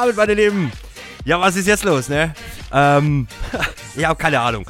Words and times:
Abend, 0.00 0.16
meine 0.16 0.32
Lieben. 0.32 0.72
Ja, 1.26 1.38
was 1.38 1.56
ist 1.56 1.66
jetzt 1.66 1.84
los, 1.84 2.08
ne? 2.08 2.32
Ähm, 2.72 3.28
ich 3.96 4.02
habe 4.02 4.18
keine 4.18 4.40
Ahnung. 4.40 4.64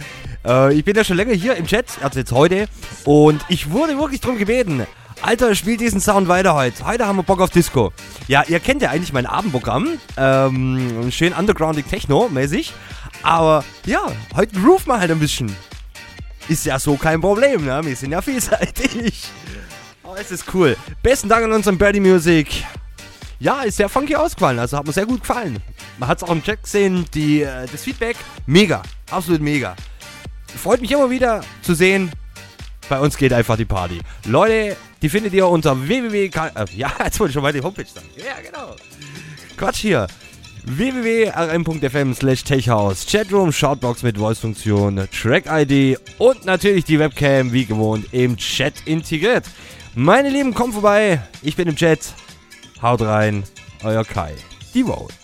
Äh, 0.45 0.75
ich 0.75 0.85
bin 0.85 0.97
ja 0.97 1.05
schon 1.05 1.17
länger 1.17 1.35
hier 1.35 1.55
im 1.55 1.69
Chat, 1.69 1.87
also 2.03 2.19
jetzt 2.19 2.33
heute. 2.33 2.67
Und 3.05 3.41
ich 3.49 3.71
wurde 3.71 3.97
wirklich 3.97 4.21
drum 4.21 4.39
gebeten. 4.39 4.85
Alter, 5.23 5.55
spiel 5.55 5.77
diesen 5.77 6.01
Sound 6.01 6.27
weiter 6.27 6.55
heute. 6.55 6.85
Heute 6.85 7.07
haben 7.07 7.15
wir 7.15 7.23
Bock 7.23 7.41
auf 7.41 7.51
Disco. 7.51 7.93
Ja, 8.27 8.43
ihr 8.49 8.59
kennt 8.59 8.83
ja 8.83 8.91
eigentlich 8.91 9.13
mein 9.13 9.25
Abendprogramm. 9.25 10.01
Ähm, 10.17 11.13
schön 11.13 11.33
undergroundig 11.33 11.87
Techno-mäßig. 11.87 12.73
Aber 13.23 13.63
ja, 13.87 14.03
heute 14.35 14.59
groove 14.59 14.87
mal 14.87 14.99
halt 14.99 15.13
ein 15.13 15.21
bisschen. 15.21 15.55
Ist 16.49 16.67
ja 16.67 16.81
so 16.81 16.97
kein 16.97 17.21
Problem, 17.21 17.65
ne? 17.65 17.81
Wir 17.85 17.95
sind 17.95 18.11
ja 18.11 18.21
vielseitig. 18.21 19.29
Aber 20.03 20.19
es 20.19 20.33
ist 20.33 20.53
cool. 20.55 20.77
Besten 21.05 21.29
Dank 21.29 21.45
an 21.45 21.53
unseren 21.53 21.79
Birdie 21.79 22.01
Music. 22.01 22.60
Ja, 23.41 23.63
ist 23.63 23.79
sehr 23.79 23.89
funky 23.89 24.15
ausgefallen. 24.15 24.59
Also 24.59 24.77
hat 24.77 24.87
mir 24.87 24.93
sehr 24.93 25.07
gut 25.07 25.21
gefallen. 25.21 25.59
Man 25.99 26.09
hat 26.09 26.19
es 26.19 26.25
auch 26.25 26.31
im 26.31 26.43
Chat 26.43 26.63
gesehen. 26.63 27.07
Die, 27.15 27.41
äh, 27.41 27.67
das 27.67 27.83
Feedback, 27.83 28.17
mega. 28.47 28.83
Absolut 29.11 29.41
mega. 29.41 29.75
Freut 30.63 30.83
mich 30.83 30.93
immer 30.93 31.09
wieder 31.09 31.41
zu 31.63 31.75
sehen. 31.75 32.13
Bei 32.91 33.01
uns 33.01 33.17
geht 33.17 33.33
einfach 33.33 33.57
die 33.57 33.65
Party. 33.65 34.01
Leute, 34.27 34.77
die 35.01 35.09
findet 35.09 35.33
ihr 35.33 35.49
unter 35.49 35.89
www. 35.89 36.27
Äh, 36.27 36.31
ja, 36.77 36.93
jetzt 37.05 37.19
wollte 37.19 37.31
ich 37.31 37.35
schon 37.35 37.43
mal 37.43 37.53
die 37.53 37.63
Homepage 37.63 37.87
sagen. 37.87 38.07
Ja, 38.17 38.41
genau. 38.45 38.77
Quatsch 39.57 39.79
hier 39.79 40.07
www.rm.fm 40.65 42.13
slash 42.13 42.45
techhouse, 42.45 43.07
Chatroom, 43.07 43.51
Shoutbox 43.51 44.03
mit 44.03 44.19
Voice-Funktion, 44.19 45.09
Track-ID 45.11 45.99
und 46.19 46.45
natürlich 46.45 46.85
die 46.85 46.99
Webcam 46.99 47.53
wie 47.53 47.65
gewohnt 47.65 48.07
im 48.13 48.37
Chat 48.37 48.75
integriert. 48.85 49.47
Meine 49.95 50.29
Lieben, 50.29 50.53
kommt 50.53 50.75
vorbei. 50.75 51.23
Ich 51.41 51.57
bin 51.57 51.69
im 51.69 51.77
Chat. 51.77 52.13
Haut 52.83 53.03
rein, 53.03 53.45
euer 53.85 54.05
Kai. 54.05 54.35
Die 54.73 54.83
Vote. 54.83 55.20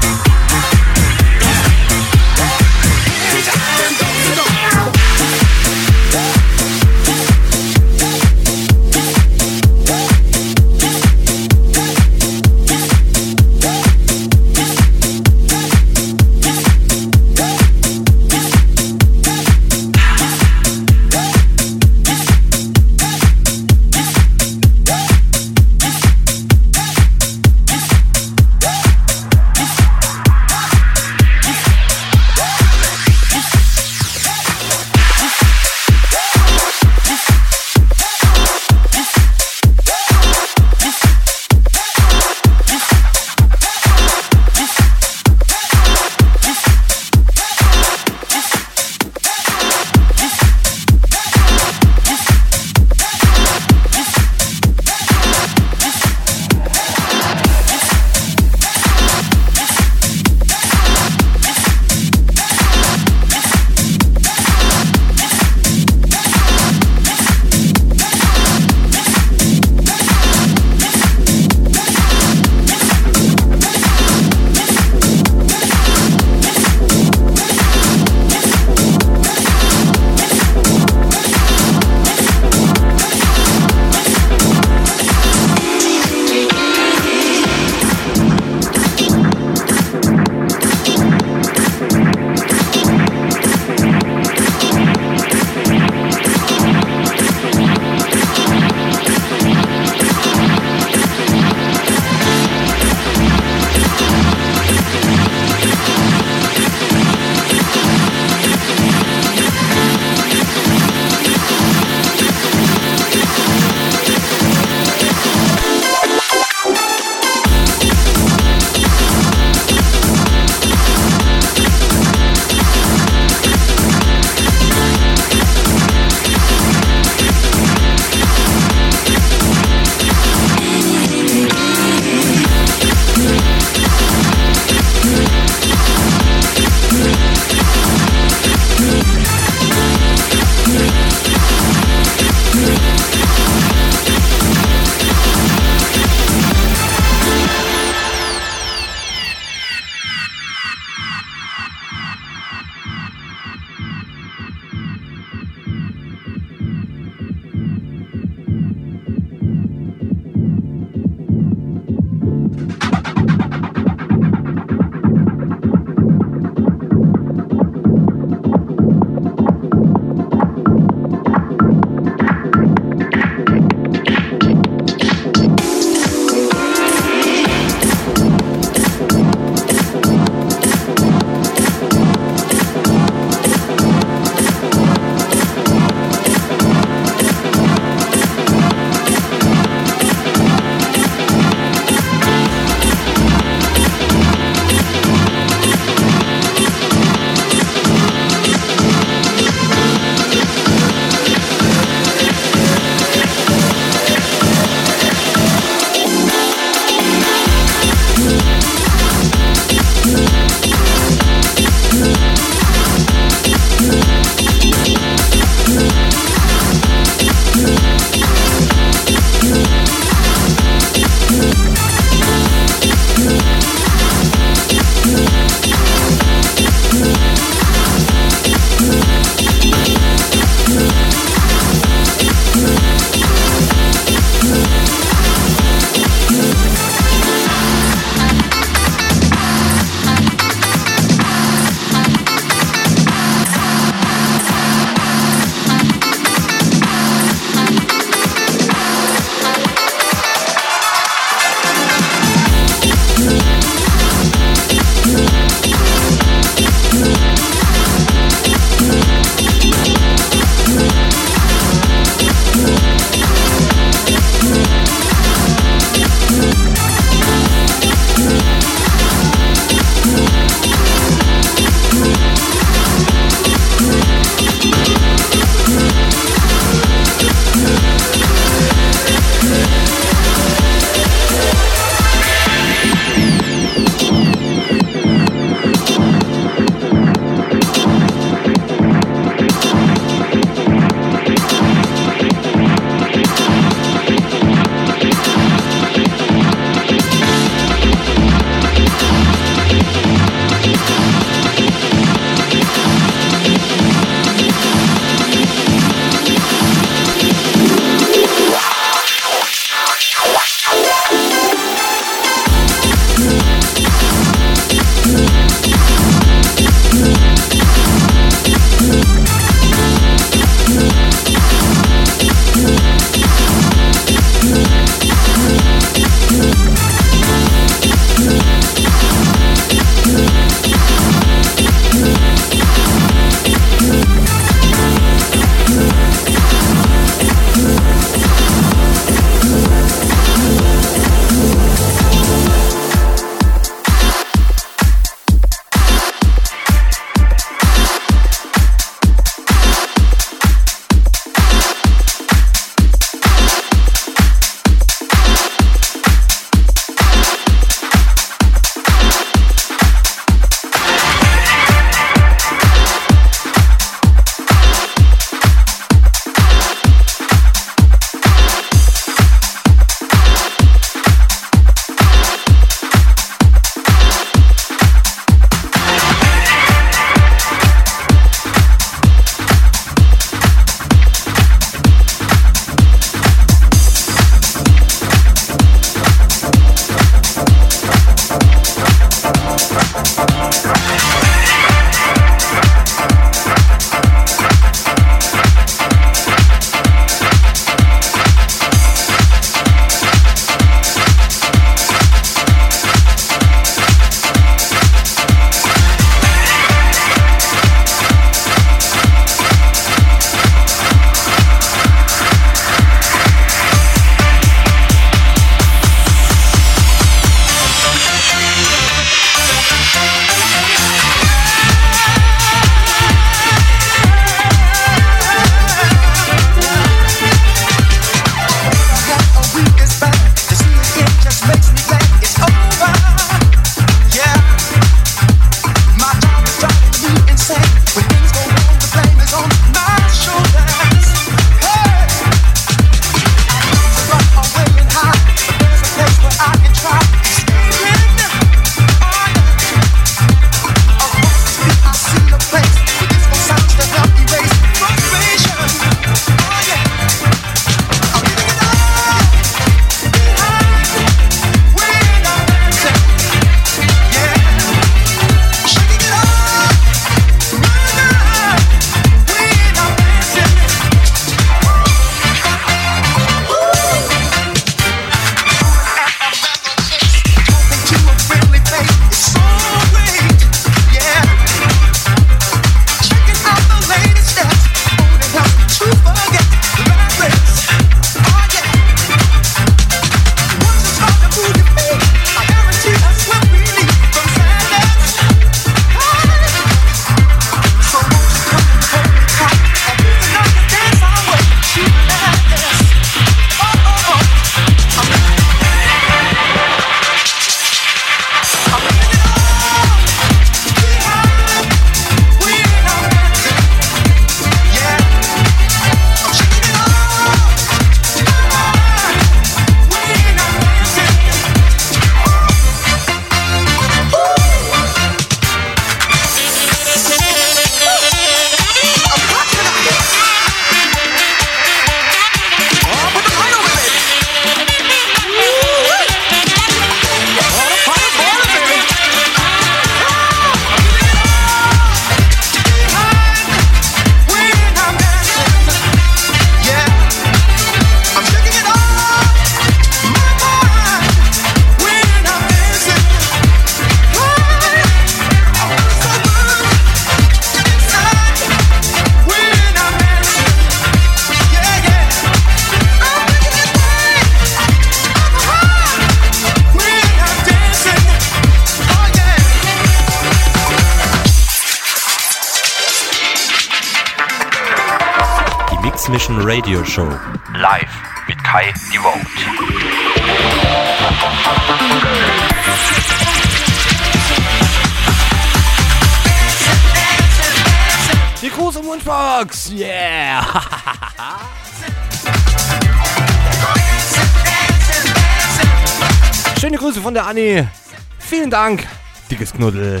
Knuddel. 599.58 600.00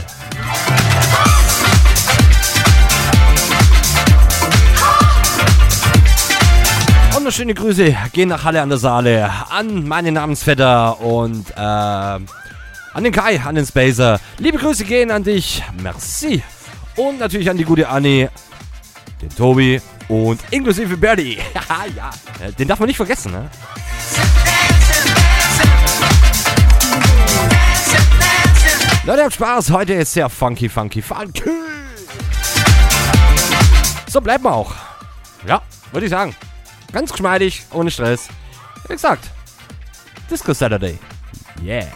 Und 7.16 7.24
noch 7.24 7.32
schöne 7.32 7.54
Grüße 7.54 7.96
gehen 8.12 8.28
nach 8.28 8.44
Halle 8.44 8.62
an 8.62 8.68
der 8.68 8.78
Saale 8.78 9.28
an 9.50 9.88
meinen 9.88 10.14
Namensvetter 10.14 11.00
und 11.00 11.50
äh, 11.50 11.58
an 11.58 12.22
den 13.02 13.10
Kai, 13.10 13.40
an 13.40 13.56
den 13.56 13.66
Spacer. 13.66 14.20
Liebe 14.38 14.58
Grüße 14.58 14.84
gehen 14.84 15.10
an 15.10 15.24
dich. 15.24 15.64
Merci. 15.82 16.40
Und 16.94 17.18
natürlich 17.18 17.50
an 17.50 17.56
die 17.56 17.64
gute 17.64 17.88
Anni, 17.88 18.28
den 19.20 19.30
Tobi 19.30 19.82
und 20.06 20.40
inklusive 20.52 20.96
Bertie. 20.96 21.38
ja, 21.96 22.10
den 22.56 22.68
darf 22.68 22.78
man 22.78 22.86
nicht 22.86 22.96
vergessen, 22.96 23.32
ne? 23.32 23.50
Leute, 29.08 29.24
habt 29.24 29.32
Spaß. 29.32 29.70
Heute 29.70 29.94
ist 29.94 30.12
sehr 30.12 30.28
funky, 30.28 30.68
funky, 30.68 31.00
funky. 31.00 31.42
So 34.06 34.20
bleibt 34.20 34.44
man 34.44 34.52
auch. 34.52 34.74
Ja, 35.46 35.62
würde 35.92 36.04
ich 36.04 36.10
sagen. 36.10 36.36
Ganz 36.92 37.10
geschmeidig, 37.10 37.64
ohne 37.72 37.90
Stress. 37.90 38.28
Wie 38.86 38.92
gesagt, 38.92 39.30
Disco 40.30 40.52
Saturday. 40.52 40.98
Yeah. 41.64 41.86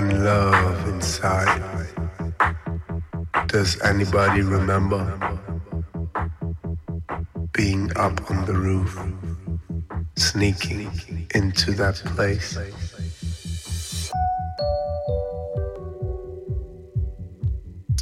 one 0.00 0.24
love 0.24 0.88
inside. 0.88 1.86
Does 3.48 3.78
anybody 3.82 4.40
remember 4.40 5.02
being 7.52 7.94
up 7.96 8.30
on 8.30 8.46
the 8.46 8.54
roof, 8.54 8.98
sneaking 10.16 10.90
into 11.34 11.72
that 11.72 11.96
place? 12.16 12.56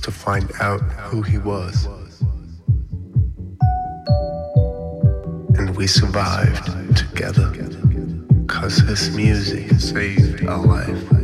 To 0.02 0.10
find 0.12 0.52
out 0.60 0.82
who 1.08 1.22
he 1.22 1.38
was. 1.38 1.88
And 5.58 5.76
we 5.76 5.88
survived 5.88 6.96
together 6.96 7.50
because 8.46 8.78
his 8.78 9.16
music 9.16 9.80
saved 9.80 10.46
our 10.46 10.64
life. 10.64 11.17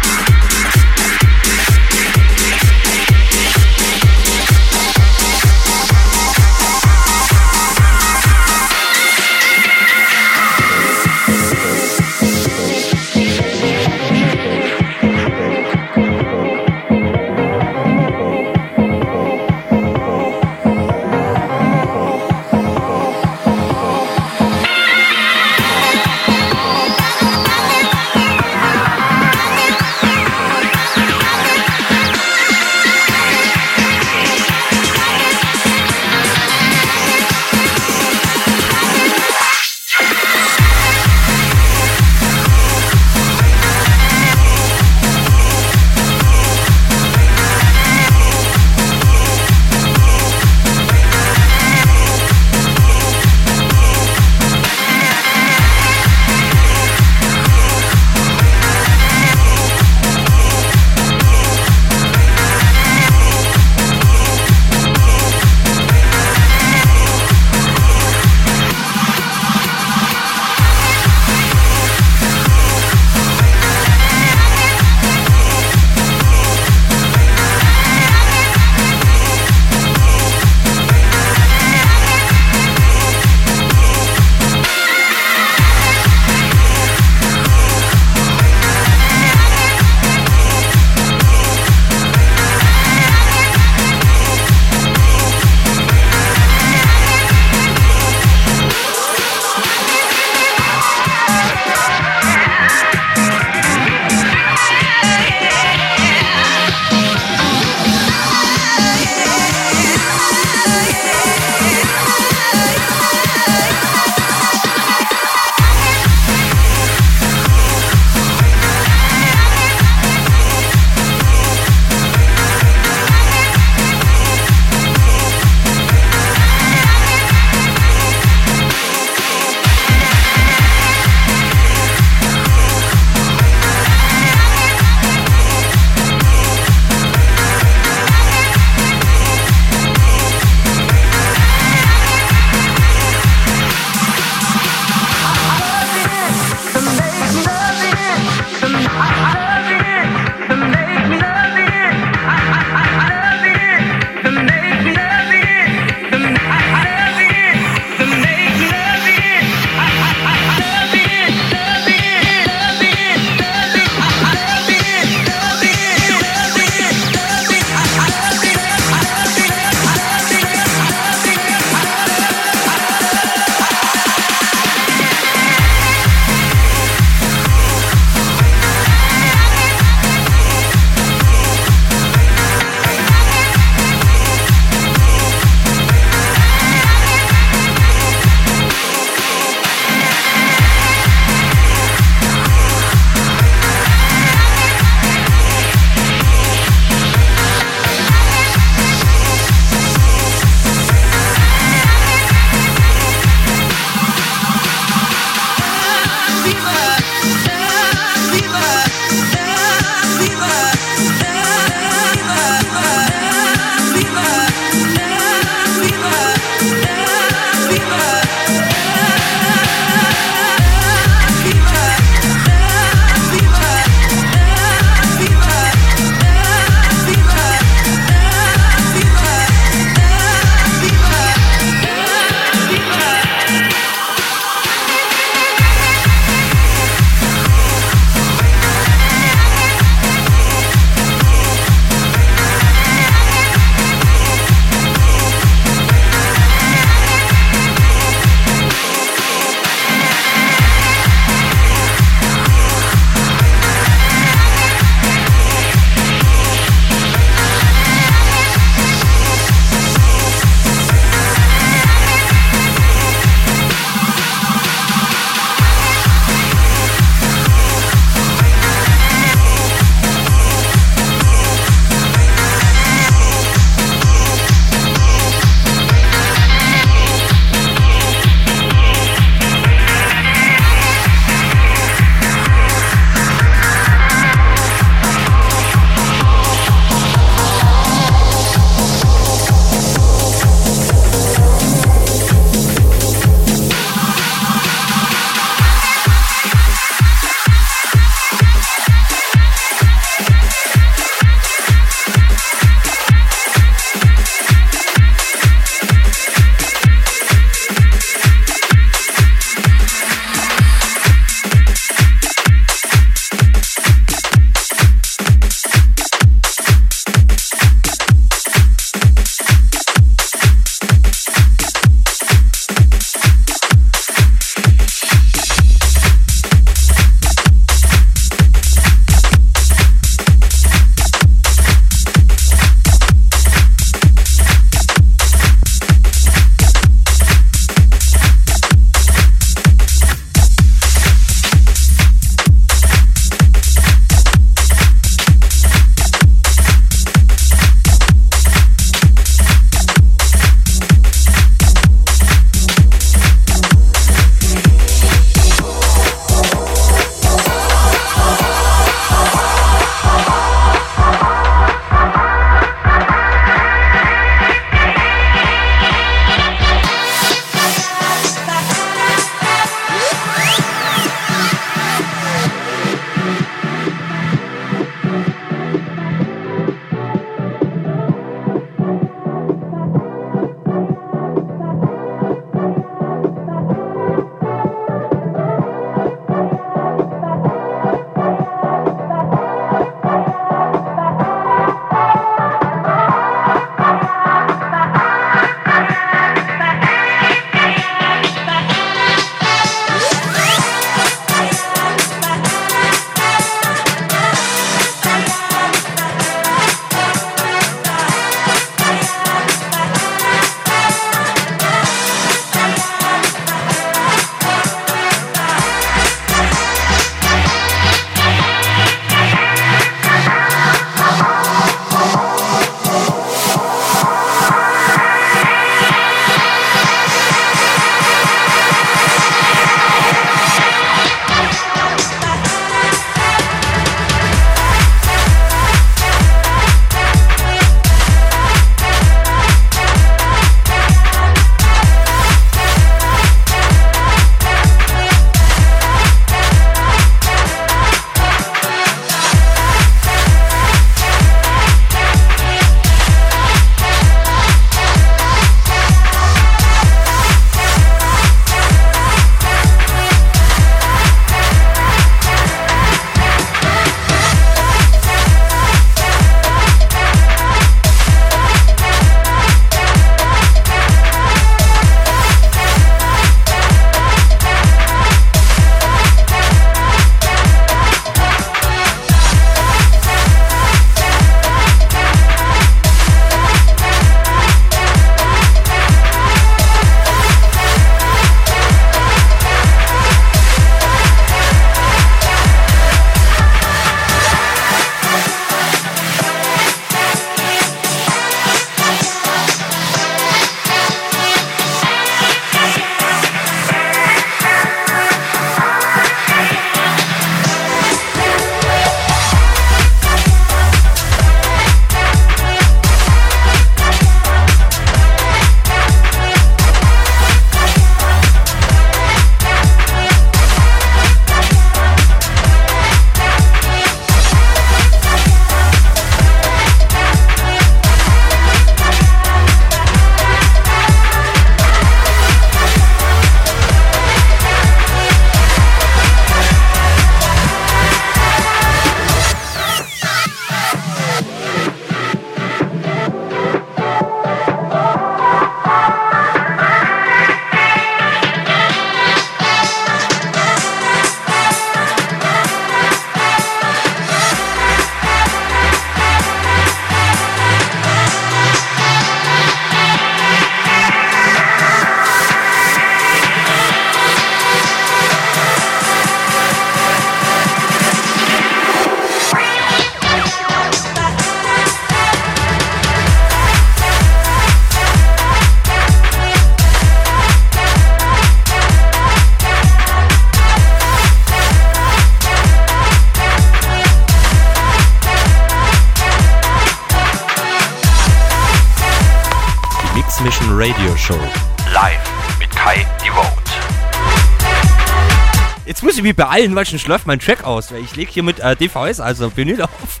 Ich 596.08 596.16
mich 596.16 596.24
beeilen, 596.24 596.56
weil 596.56 596.64
schon 596.64 596.80
läuft 596.88 597.06
mein 597.06 597.18
Track 597.18 597.44
aus. 597.44 597.70
Ich 597.70 597.94
lege 597.94 598.10
hier 598.10 598.22
mit 598.22 598.40
äh, 598.40 598.56
DVS, 598.56 598.98
also 598.98 599.30
Vinyl 599.36 599.60
auf. 599.60 600.00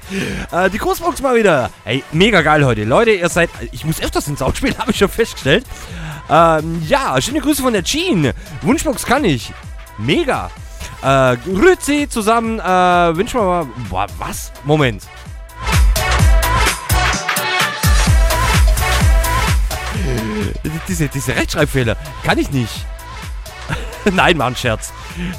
Äh, 0.50 0.70
die 0.70 0.78
Großbox 0.78 1.20
mal 1.20 1.36
wieder. 1.36 1.68
Hey, 1.84 2.02
mega 2.12 2.40
geil 2.40 2.64
heute. 2.64 2.84
Leute, 2.84 3.10
ihr 3.10 3.28
seid. 3.28 3.50
Ich 3.72 3.84
muss 3.84 4.00
öfters 4.00 4.26
ins 4.26 4.38
Sound 4.38 4.56
spielen, 4.56 4.74
habe 4.78 4.90
ich 4.90 4.96
schon 4.96 5.10
festgestellt. 5.10 5.66
Ähm, 6.30 6.82
ja, 6.88 7.20
schöne 7.20 7.40
Grüße 7.40 7.60
von 7.60 7.74
der 7.74 7.84
Jean. 7.84 8.32
Wunschbox 8.62 9.04
kann 9.04 9.22
ich. 9.22 9.52
Mega. 9.98 10.50
Äh, 11.02 11.36
Grüezi 11.36 12.08
zusammen. 12.08 12.58
Äh, 12.58 12.64
wünschen 12.64 13.38
mal. 13.40 13.66
Boah, 13.90 14.06
was? 14.18 14.50
Moment. 14.64 15.02
diese, 20.88 21.08
diese 21.08 21.36
Rechtschreibfehler. 21.36 21.98
Kann 22.24 22.38
ich 22.38 22.50
nicht. 22.50 22.86
Nein, 24.10 24.40
ein 24.40 24.56
Scherz. 24.56 24.90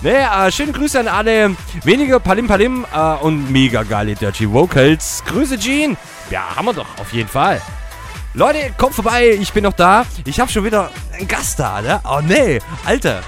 Nee, 0.02 0.10
äh, 0.10 0.52
schöne 0.52 0.72
Grüße 0.72 1.00
an 1.00 1.08
alle. 1.08 1.56
Weniger 1.84 2.20
Palim 2.20 2.48
Palim 2.48 2.86
äh, 2.94 3.14
und 3.16 3.52
mega 3.52 3.84
geile 3.84 4.16
Dirty 4.16 4.52
Vocals. 4.52 5.24
Grüße, 5.26 5.58
Jean. 5.58 5.98
Ja, 6.30 6.56
haben 6.56 6.66
wir 6.66 6.74
doch, 6.74 6.88
auf 7.00 7.14
jeden 7.14 7.30
Fall. 7.30 7.62
Leute, 8.34 8.72
kommt 8.78 8.96
vorbei, 8.96 9.38
ich 9.40 9.52
bin 9.54 9.64
noch 9.64 9.74
da. 9.74 10.06
Ich 10.26 10.40
habe 10.40 10.52
schon 10.52 10.64
wieder 10.64 10.92
einen 11.14 11.28
Gast 11.28 11.60
da, 11.60 11.82
ne? 11.82 12.00
Oh 12.04 12.22
nee, 12.22 12.60
Alter. 12.86 13.22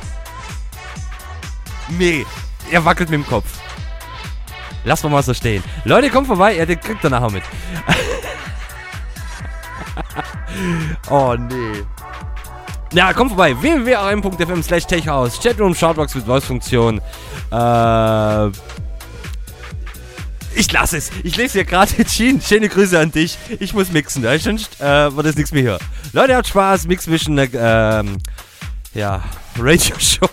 Nee, 1.89 2.25
er 2.71 2.85
wackelt 2.85 3.09
mit 3.09 3.19
dem 3.19 3.27
Kopf. 3.27 3.47
Lass 4.83 5.03
mal 5.03 5.09
mal 5.09 5.23
so 5.23 5.33
stehen. 5.33 5.63
Leute, 5.85 6.09
kommt 6.09 6.27
vorbei, 6.27 6.55
ja, 6.55 6.65
den 6.65 6.79
kriegt 6.79 7.03
er 7.03 7.09
nachher 7.09 7.31
mit. 7.31 7.43
oh 11.09 11.35
nee. 11.35 11.83
Ja, 12.93 13.13
komm 13.13 13.29
vorbei. 13.29 13.55
www.rm.fm 13.59 14.61
slash 14.61 14.85
techhouse. 14.85 15.39
Chatroom, 15.41 15.73
Shoutbox 15.73 16.13
mit 16.15 16.25
Voice-Funktion. 16.25 16.99
Äh. 17.51 18.47
Ich 20.53 20.69
lasse 20.73 20.97
es. 20.97 21.09
Ich 21.23 21.37
lese 21.37 21.53
hier 21.53 21.63
gerade 21.63 22.03
Jean. 22.03 22.41
Schöne 22.41 22.67
Grüße 22.67 22.99
an 22.99 23.11
dich. 23.11 23.37
Ich 23.59 23.73
muss 23.73 23.91
mixen, 23.91 24.23
weil 24.23 24.39
sonst 24.39 24.81
äh, 24.81 25.15
wird 25.15 25.25
das 25.25 25.35
nichts 25.35 25.53
mehr 25.53 25.61
hier. 25.61 25.79
Leute, 26.11 26.35
habt 26.35 26.47
Spaß. 26.47 26.87
Mix 26.87 27.07
Mission, 27.07 27.37
äh, 27.37 27.47
ähm, 27.53 28.17
ja, 28.93 29.23
Radio 29.57 29.97
Show. 29.97 30.27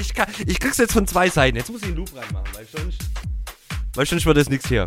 ich, 0.00 0.12
kann, 0.12 0.26
ich 0.44 0.58
krieg's 0.58 0.78
jetzt 0.78 0.92
von 0.92 1.06
zwei 1.06 1.30
Seiten. 1.30 1.56
Jetzt 1.56 1.70
muss 1.70 1.82
ich 1.82 1.86
einen 1.86 1.96
Loop 1.96 2.10
reinmachen, 2.16 2.48
weil 2.54 2.66
sonst, 2.66 2.98
weil 3.94 4.06
sonst 4.06 4.26
wird 4.26 4.36
das 4.36 4.48
nichts 4.48 4.66
hier. 4.66 4.86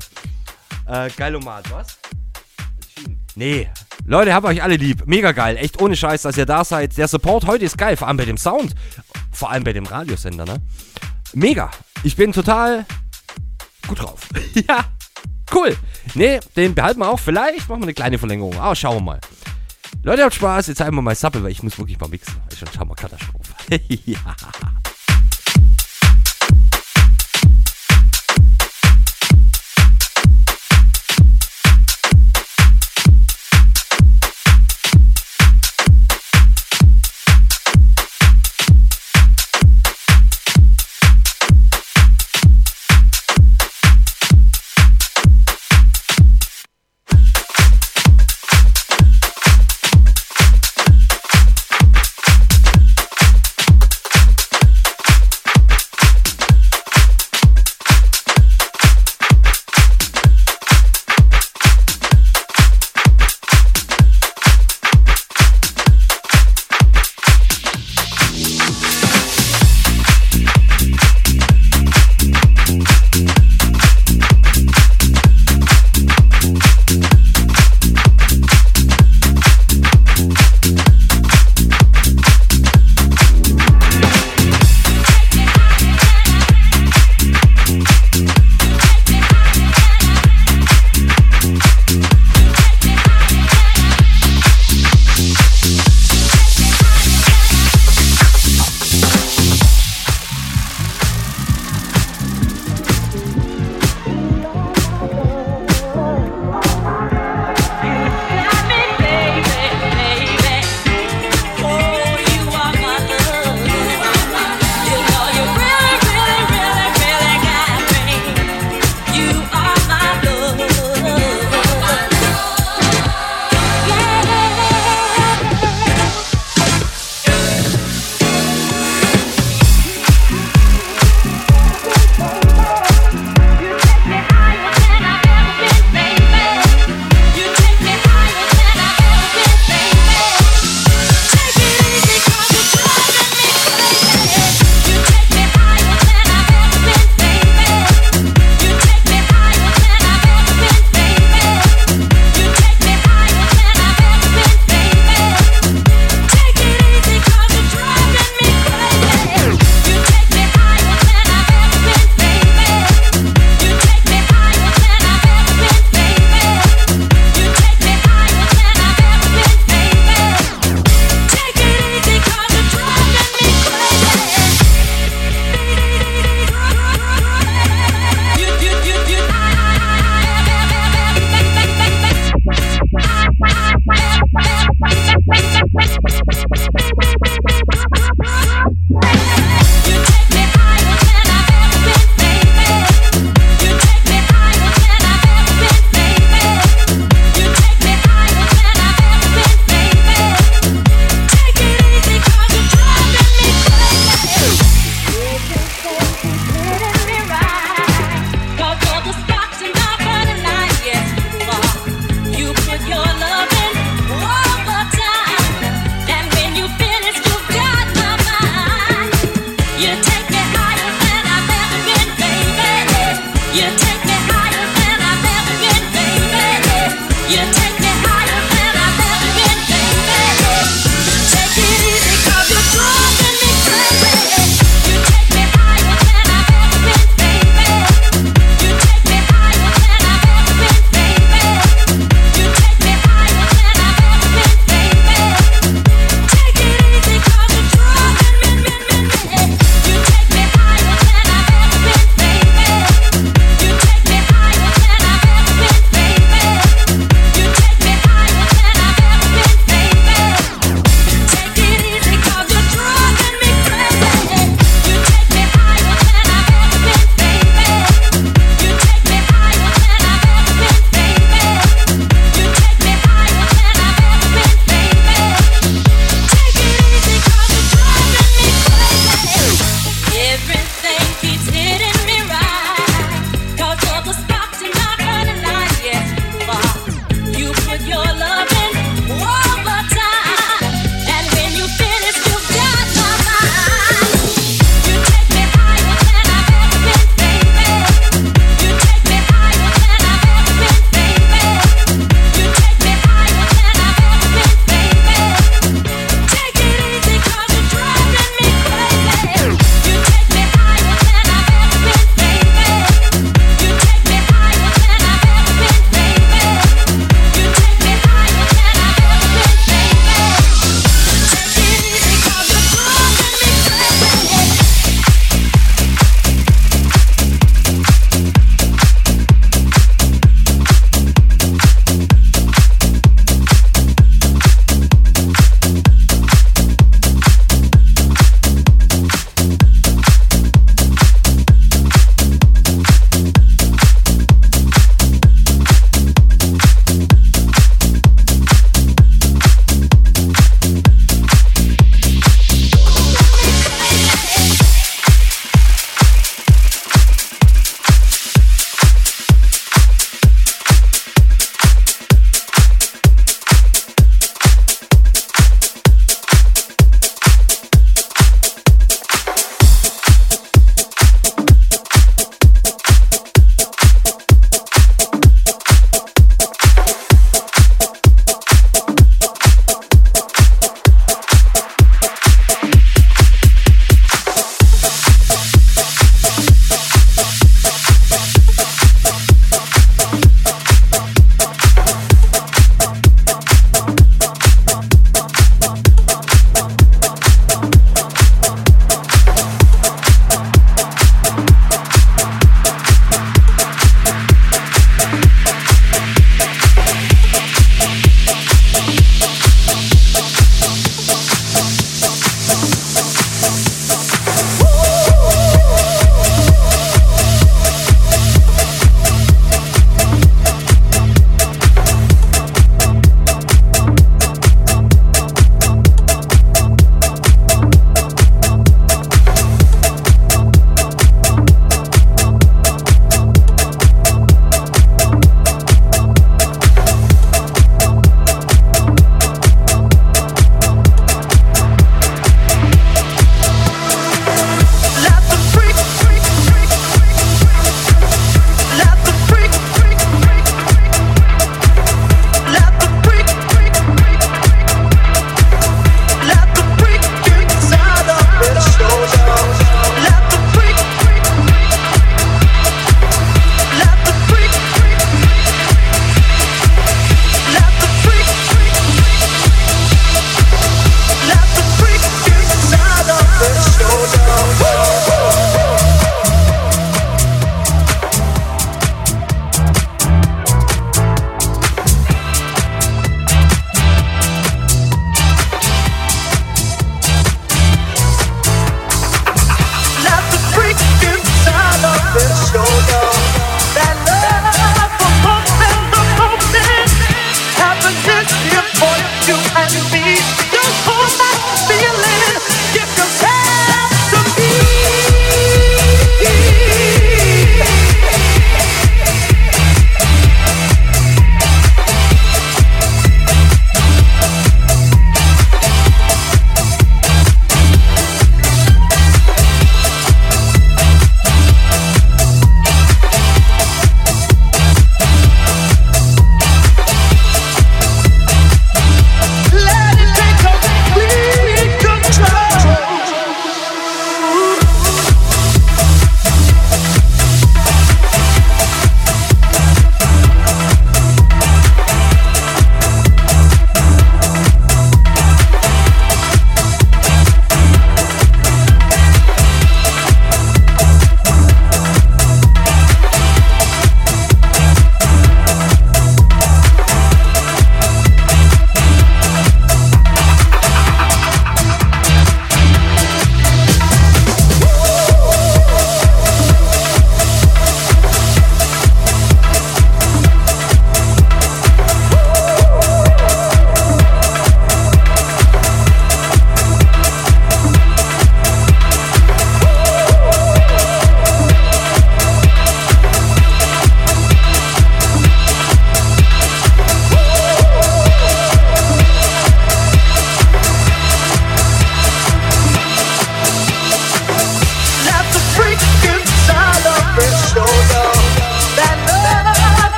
Äh, 0.88 1.10
Geilomat, 1.15 1.72
was? 1.72 1.98
Nee. 3.36 3.70
Leute, 4.06 4.34
hab 4.34 4.44
euch 4.44 4.62
alle 4.62 4.76
lieb. 4.76 5.04
Mega 5.06 5.32
geil. 5.32 5.58
Echt 5.58 5.82
ohne 5.82 5.96
Scheiß, 5.96 6.24
dass 6.24 6.38
ihr 6.38 6.46
da 6.46 6.64
seid. 6.64 6.98
Der 6.98 7.08
Support 7.08 7.46
heute 7.48 7.66
ist 7.66 7.78
geil. 7.78 7.98
Vor 7.98 8.08
allem 8.08 8.18
bei 8.18 8.26
dem 8.26 8.38
Sound. 8.38 8.76
Vor 9.32 9.50
allem 9.50 9.64
bei 9.64 9.74
dem 9.74 9.86
Radiosender, 9.86 10.46
ne? 10.46 10.58
Mega. 11.34 11.72
Ich 12.04 12.16
bin 12.16 12.32
total 12.32 12.86
gut 13.88 14.02
drauf. 14.02 14.28
ja. 14.68 14.86
Cool. 15.54 15.76
Nee, 16.16 16.40
den 16.56 16.76
behalten 16.76 17.00
wir 17.00 17.10
auch. 17.10 17.20
Vielleicht 17.20 17.70
machen 17.70 17.82
wir 17.82 17.86
eine 17.86 17.94
kleine 17.94 18.20
Verlängerung. 18.20 18.60
Aber 18.60 18.76
schauen 18.76 18.98
wir 18.98 19.02
mal. 19.02 19.20
Leute, 20.04 20.24
habt 20.24 20.34
Spaß. 20.36 20.68
Jetzt 20.68 20.82
einmal 20.82 21.04
mal 21.04 21.16
Sappe, 21.16 21.42
weil 21.44 21.52
ich 21.52 21.64
muss 21.64 21.78
wirklich 21.78 22.00
mal 22.00 22.10
mixen. 22.10 22.36
Schon 22.58 22.68
schauen 22.76 22.90
wir 22.90 22.96
Katastrophe. 22.96 23.54
ja. 24.06 24.20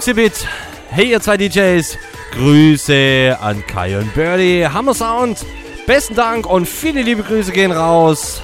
Xibit. 0.00 0.46
Hey 0.88 1.10
ihr 1.10 1.20
zwei 1.20 1.36
DJs. 1.36 1.98
Grüße 2.32 3.36
an 3.38 3.62
Kai 3.66 3.98
und 3.98 4.14
Birdie. 4.14 4.66
Hammer 4.66 4.94
Sound. 4.94 5.44
Besten 5.86 6.14
Dank 6.14 6.46
und 6.46 6.66
viele 6.66 7.02
liebe 7.02 7.22
Grüße 7.22 7.52
gehen 7.52 7.70
raus. 7.70 8.40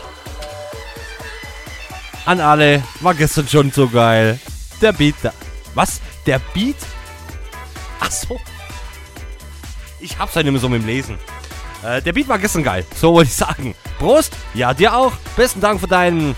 An 2.26 2.40
alle. 2.40 2.82
War 3.00 3.14
gestern 3.14 3.48
schon 3.48 3.70
so 3.70 3.88
geil. 3.88 4.38
Der 4.82 4.92
Beat. 4.92 5.14
Da. 5.22 5.32
Was? 5.74 6.02
Der 6.26 6.40
Beat? 6.52 6.76
Ach 8.00 8.10
so. 8.10 8.38
Ich 9.98 10.18
hab's 10.18 10.34
ja 10.34 10.42
nicht 10.42 10.52
mehr 10.52 10.60
so 10.60 10.68
mit 10.68 10.82
dem 10.82 10.86
Lesen. 10.86 11.18
Äh, 11.82 12.02
der 12.02 12.12
Beat 12.12 12.28
war 12.28 12.38
gestern 12.38 12.64
geil. 12.64 12.84
So 12.94 13.14
wollte 13.14 13.30
ich 13.30 13.36
sagen. 13.36 13.74
Prost. 13.98 14.36
Ja, 14.52 14.74
dir 14.74 14.94
auch. 14.94 15.12
Besten 15.36 15.62
Dank 15.62 15.80
für 15.80 15.88
deinen 15.88 16.36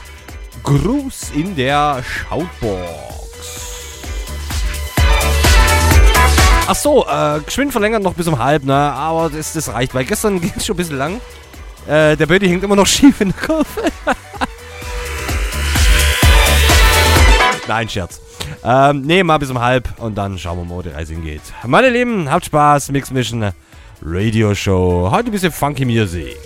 Gruß 0.62 1.32
in 1.34 1.56
der 1.56 2.04
Shoutbox. 2.04 3.27
Ach 6.70 6.74
so, 6.74 7.06
äh, 7.06 7.40
geschwind 7.40 7.72
verlängert 7.72 8.02
noch 8.02 8.12
bis 8.12 8.28
um 8.28 8.38
halb, 8.38 8.62
ne? 8.62 8.74
Aber 8.74 9.30
das, 9.30 9.54
das 9.54 9.72
reicht, 9.72 9.94
weil 9.94 10.04
gestern 10.04 10.38
ging 10.42 10.52
es 10.54 10.66
schon 10.66 10.74
ein 10.74 10.76
bisschen 10.76 10.98
lang. 10.98 11.18
Äh, 11.86 12.14
der 12.14 12.26
Birdie 12.26 12.46
hängt 12.46 12.62
immer 12.62 12.76
noch 12.76 12.86
schief 12.94 13.22
in 13.22 13.32
der 13.32 13.40
Kurve. 13.46 13.64
Nein, 17.66 17.88
Scherz. 17.88 18.20
Ähm, 18.62 19.00
nee, 19.00 19.22
mal 19.22 19.38
bis 19.38 19.48
um 19.50 19.58
halb 19.58 19.88
und 19.98 20.16
dann 20.16 20.38
schauen 20.38 20.58
wir 20.58 20.64
mal, 20.66 20.74
wo 20.76 20.82
die 20.82 20.90
Reise 20.90 21.14
hingeht. 21.14 21.40
Meine 21.64 21.88
Lieben, 21.88 22.30
habt 22.30 22.44
Spaß. 22.44 22.90
Mix 22.90 23.10
Mission 23.10 23.50
Radio 24.02 24.54
Show. 24.54 25.08
Heute 25.10 25.30
ein 25.30 25.32
bisschen 25.32 25.52
Funky 25.52 25.86
Music. 25.86 26.36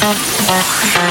Oh, 0.00 0.14
oh, 0.14 0.92
oh. 0.96 1.07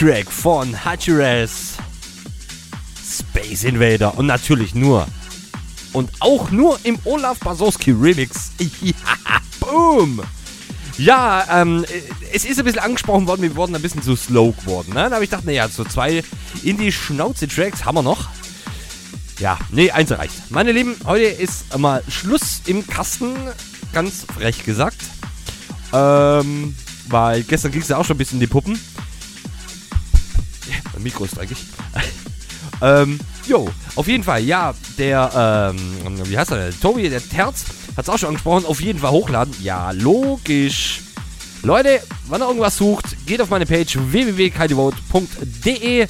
Track 0.00 0.32
von 0.32 0.82
Hachiras 0.82 1.74
Space 3.06 3.64
Invader 3.64 4.16
und 4.16 4.24
natürlich 4.24 4.74
nur 4.74 5.06
und 5.92 6.10
auch 6.20 6.50
nur 6.50 6.78
im 6.84 6.98
Olaf 7.04 7.38
Basowski 7.40 7.90
Remix. 7.90 8.52
Boom! 9.60 10.22
Ja, 10.96 11.44
ähm, 11.50 11.84
es 12.32 12.46
ist 12.46 12.58
ein 12.58 12.64
bisschen 12.64 12.80
angesprochen 12.80 13.26
worden, 13.26 13.42
wir 13.42 13.54
wurden 13.54 13.76
ein 13.76 13.82
bisschen 13.82 14.00
zu 14.00 14.16
slow 14.16 14.52
geworden. 14.52 14.94
Ne? 14.94 15.10
Da 15.10 15.16
habe 15.16 15.24
ich 15.24 15.28
gedacht, 15.28 15.44
naja, 15.44 15.68
so 15.68 15.84
zwei 15.84 16.24
Indie-Schnauze-Tracks 16.62 17.84
haben 17.84 17.96
wir 17.96 18.02
noch. 18.02 18.30
Ja, 19.38 19.58
nee, 19.70 19.90
eins 19.90 20.12
reicht. 20.12 20.50
Meine 20.50 20.72
Lieben, 20.72 20.96
heute 21.04 21.24
ist 21.24 21.76
mal 21.76 22.02
Schluss 22.08 22.62
im 22.64 22.86
Kasten, 22.86 23.36
ganz 23.92 24.24
frech 24.34 24.64
gesagt. 24.64 25.02
Ähm, 25.92 26.74
weil 27.08 27.42
gestern 27.42 27.72
ging 27.72 27.82
es 27.82 27.88
ja 27.88 27.98
auch 27.98 28.04
schon 28.06 28.14
ein 28.14 28.18
bisschen 28.18 28.36
in 28.36 28.40
die 28.40 28.46
Puppen. 28.46 28.78
Mikro 31.02 31.24
ist 31.24 31.36
dreckig. 31.36 31.58
ähm, 32.82 33.18
jo, 33.46 33.68
auf 33.96 34.06
jeden 34.06 34.24
Fall, 34.24 34.42
ja, 34.42 34.74
der, 34.98 35.74
ähm, 35.74 36.20
wie 36.24 36.38
heißt 36.38 36.50
er, 36.50 36.56
der 36.56 36.80
Tobi, 36.80 37.08
der 37.08 37.26
Terz, 37.26 37.64
hat 37.96 38.04
es 38.04 38.08
auch 38.08 38.18
schon 38.18 38.28
angesprochen, 38.28 38.66
auf 38.66 38.80
jeden 38.80 38.98
Fall 38.98 39.10
hochladen. 39.10 39.54
Ja, 39.60 39.90
logisch. 39.90 41.00
Leute, 41.62 42.00
wenn 42.28 42.40
ihr 42.40 42.46
irgendwas 42.46 42.76
sucht, 42.76 43.26
geht 43.26 43.42
auf 43.42 43.50
meine 43.50 43.66
Page 43.66 43.98
www.kaidevote.de. 43.98 46.06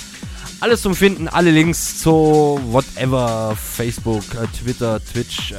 Alles 0.60 0.82
zum 0.82 0.94
Finden, 0.94 1.26
alle 1.26 1.50
Links 1.50 2.00
zu 2.00 2.60
whatever, 2.66 3.56
Facebook, 3.56 4.22
äh, 4.34 4.46
Twitter, 4.56 5.00
Twitch 5.02 5.52
äh, 5.52 5.56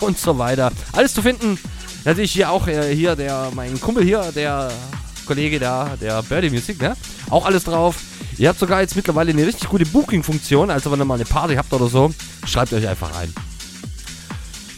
und 0.00 0.18
so 0.18 0.38
weiter. 0.38 0.70
Alles 0.92 1.14
zu 1.14 1.22
finden. 1.22 1.58
Natürlich 2.04 2.32
hier 2.32 2.50
auch 2.50 2.68
äh, 2.68 2.94
hier 2.94 3.16
der, 3.16 3.50
mein 3.54 3.80
Kumpel 3.80 4.04
hier, 4.04 4.30
der 4.32 4.70
Kollege 5.32 5.58
da, 5.58 5.96
der 5.98 6.22
Birdie 6.22 6.50
Music, 6.50 6.78
ne? 6.78 6.94
Auch 7.30 7.46
alles 7.46 7.64
drauf. 7.64 7.96
Ihr 8.36 8.50
habt 8.50 8.58
sogar 8.58 8.82
jetzt 8.82 8.96
mittlerweile 8.96 9.30
eine 9.30 9.46
richtig 9.46 9.66
gute 9.66 9.86
Booking-Funktion. 9.86 10.70
Also 10.70 10.92
wenn 10.92 11.00
ihr 11.00 11.06
mal 11.06 11.14
eine 11.14 11.24
Party 11.24 11.54
habt 11.54 11.72
oder 11.72 11.88
so, 11.88 12.12
schreibt 12.44 12.74
euch 12.74 12.86
einfach 12.86 13.16
ein. 13.16 13.32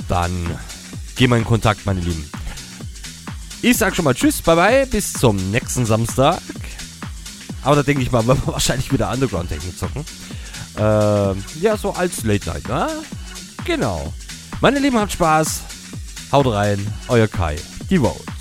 Dann 0.08 0.31
gehen 1.16 1.31
wir 1.31 1.39
in 1.39 1.44
Kontakt, 1.44 1.84
meine 1.86 1.99
Lieben. 1.99 2.31
Ich 3.62 3.78
sag 3.78 3.97
schon 3.97 4.05
mal 4.05 4.15
Tschüss, 4.15 4.42
bye 4.42 4.55
bye, 4.55 4.86
bis 4.86 5.12
zum 5.12 5.50
nächsten 5.50 5.86
Samstag. 5.86 6.41
Aber 7.65 7.74
da 7.74 7.83
denke 7.83 8.05
ich 8.05 8.12
mal, 8.12 8.24
werden 8.28 8.41
wir 8.47 8.52
wahrscheinlich 8.52 8.92
wieder 8.92 9.10
Underground-Technik 9.10 9.76
zocken. 9.76 10.05
Ähm, 10.78 11.44
ja, 11.60 11.76
so 11.76 11.92
als 11.94 12.23
Late 12.23 12.49
Night, 12.49 12.68
ne? 12.68 12.89
Genau. 13.65 14.12
Meine 14.60 14.78
Lieben, 14.78 15.00
habt 15.00 15.10
Spaß. 15.10 15.62
Haut 16.31 16.47
rein, 16.47 16.86
euer 17.08 17.26
Kai. 17.26 17.57
Die 17.91 17.99
Vote. 17.99 18.33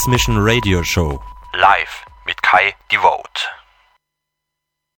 Die 0.00 0.08
Mix 0.08 0.28
Mission 0.28 0.36
Radio 0.40 0.82
Show. 0.82 1.20
Live 1.52 2.06
mit 2.24 2.42
Kai 2.42 2.74
Devote. 2.90 3.59